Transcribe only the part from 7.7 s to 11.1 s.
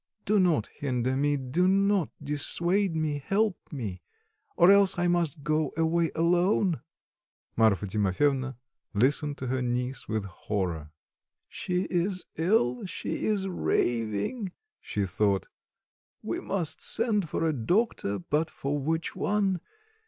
Timofyevna listened to her niece with horror.